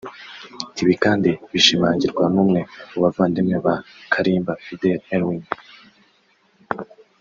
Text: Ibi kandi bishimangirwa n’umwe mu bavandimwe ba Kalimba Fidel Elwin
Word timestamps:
Ibi 0.81 0.93
kandi 1.03 1.29
bishimangirwa 1.51 2.23
n’umwe 2.33 2.61
mu 2.91 2.99
bavandimwe 3.03 3.57
ba 3.65 3.75
Kalimba 4.13 4.53
Fidel 4.63 4.99
Elwin 5.15 5.43